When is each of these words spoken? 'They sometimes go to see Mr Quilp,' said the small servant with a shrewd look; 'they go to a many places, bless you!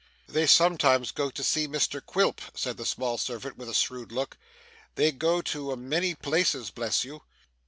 'They 0.25 0.47
sometimes 0.47 1.11
go 1.11 1.29
to 1.29 1.43
see 1.43 1.67
Mr 1.67 2.03
Quilp,' 2.03 2.41
said 2.55 2.75
the 2.75 2.87
small 2.87 3.19
servant 3.19 3.55
with 3.55 3.69
a 3.69 3.73
shrewd 3.75 4.11
look; 4.11 4.35
'they 4.95 5.11
go 5.11 5.43
to 5.43 5.71
a 5.71 5.77
many 5.77 6.15
places, 6.15 6.71
bless 6.71 7.03
you! 7.05 7.21